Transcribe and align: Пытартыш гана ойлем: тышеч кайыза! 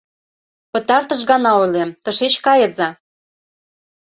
Пытартыш 0.71 1.21
гана 1.29 1.51
ойлем: 1.61 1.89
тышеч 2.03 2.33
кайыза! 2.45 2.89